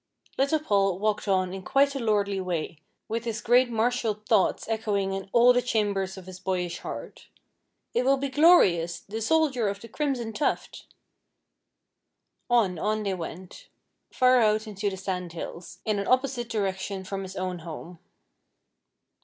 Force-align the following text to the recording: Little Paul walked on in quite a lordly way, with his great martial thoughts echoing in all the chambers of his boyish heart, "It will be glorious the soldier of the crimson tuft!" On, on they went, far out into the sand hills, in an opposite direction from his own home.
Little 0.35 0.57
Paul 0.57 0.97
walked 0.97 1.27
on 1.27 1.53
in 1.53 1.61
quite 1.61 1.93
a 1.93 1.99
lordly 1.99 2.41
way, 2.41 2.79
with 3.07 3.23
his 3.25 3.39
great 3.39 3.69
martial 3.69 4.15
thoughts 4.15 4.67
echoing 4.67 5.13
in 5.13 5.29
all 5.31 5.53
the 5.53 5.61
chambers 5.61 6.17
of 6.17 6.25
his 6.25 6.39
boyish 6.39 6.79
heart, 6.79 7.27
"It 7.93 8.03
will 8.03 8.17
be 8.17 8.29
glorious 8.29 9.01
the 9.01 9.21
soldier 9.21 9.67
of 9.67 9.79
the 9.79 9.87
crimson 9.87 10.33
tuft!" 10.33 10.87
On, 12.49 12.79
on 12.79 13.03
they 13.03 13.13
went, 13.13 13.67
far 14.11 14.37
out 14.39 14.65
into 14.65 14.89
the 14.89 14.97
sand 14.97 15.33
hills, 15.33 15.77
in 15.85 15.99
an 15.99 16.07
opposite 16.07 16.49
direction 16.49 17.03
from 17.03 17.21
his 17.21 17.35
own 17.35 17.59
home. 17.59 17.99